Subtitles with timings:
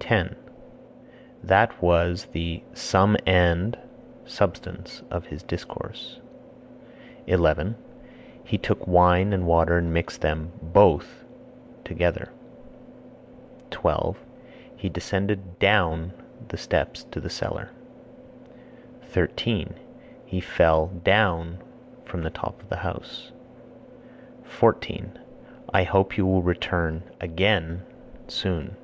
[0.00, 0.34] 10.
[1.44, 3.78] That was the (sum and)
[4.24, 6.18] substance of his discourse.
[7.28, 7.76] 11.
[8.42, 11.22] He took wine and water and mixed them (both)
[11.84, 12.28] together.
[13.70, 14.18] 12.
[14.74, 16.12] He descended (down)
[16.48, 17.68] the steps to the cellar.
[19.02, 19.74] 13.
[20.24, 21.58] He fell (down)
[22.04, 23.30] from the top of the house.
[24.42, 25.16] 14.
[25.72, 27.82] I hope you will return (again)
[28.26, 28.76] soon.